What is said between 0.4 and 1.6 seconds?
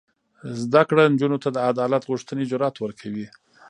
زده کړه نجونو ته د